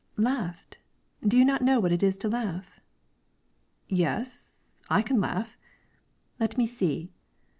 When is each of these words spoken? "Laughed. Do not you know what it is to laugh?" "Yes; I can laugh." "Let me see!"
"Laughed. 0.17 0.79
Do 1.21 1.45
not 1.45 1.61
you 1.61 1.65
know 1.67 1.79
what 1.79 1.91
it 1.91 2.01
is 2.01 2.17
to 2.17 2.27
laugh?" 2.27 2.79
"Yes; 3.87 4.81
I 4.89 5.03
can 5.03 5.21
laugh." 5.21 5.59
"Let 6.39 6.57
me 6.57 6.65
see!" 6.65 7.11